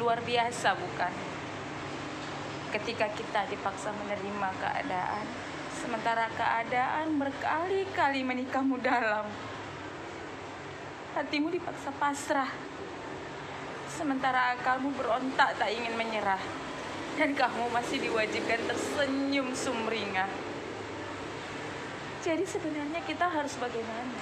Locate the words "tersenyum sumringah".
18.64-20.30